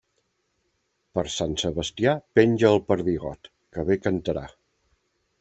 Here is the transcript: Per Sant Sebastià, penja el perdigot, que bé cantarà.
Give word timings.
Per 1.19 1.23
Sant 1.33 1.53
Sebastià, 1.63 2.15
penja 2.39 2.73
el 2.73 2.81
perdigot, 2.93 3.53
que 3.77 3.87
bé 3.93 4.01
cantarà. 4.09 4.47